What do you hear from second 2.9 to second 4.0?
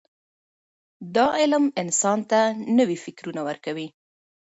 فکرونه ورکوي.